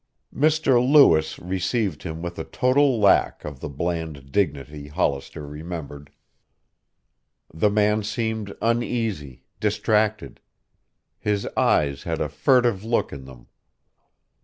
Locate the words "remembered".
5.45-6.09